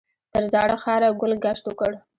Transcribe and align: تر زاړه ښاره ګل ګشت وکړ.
تر 0.33 0.43
زاړه 0.53 0.75
ښاره 0.83 1.09
ګل 1.19 1.33
ګشت 1.43 1.63
وکړ. 1.67 1.91